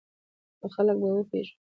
خلک 0.75 0.95
به 1.01 1.09
وپېژنې! 1.13 1.55